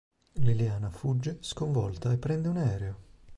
[0.39, 2.95] Liliana fugge sconvolta e prende un aereo.